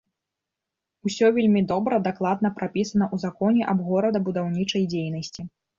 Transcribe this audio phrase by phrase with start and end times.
[1.09, 5.41] Усё вельмі добра, дакладна прапісана ў законе аб горадабудаўнічай дзейнасці.